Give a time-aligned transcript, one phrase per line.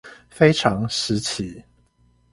[0.31, 1.63] 非常時期